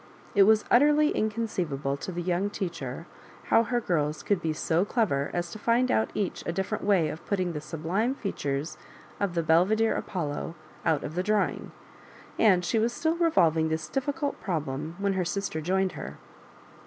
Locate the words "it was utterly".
0.33-1.13